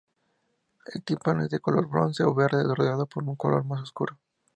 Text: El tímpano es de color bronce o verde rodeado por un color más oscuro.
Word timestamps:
El 0.91 1.03
tímpano 1.03 1.43
es 1.43 1.51
de 1.51 1.59
color 1.59 1.85
bronce 1.87 2.23
o 2.23 2.33
verde 2.33 2.63
rodeado 2.63 3.05
por 3.05 3.21
un 3.23 3.35
color 3.35 3.63
más 3.65 3.81
oscuro. 3.83 4.17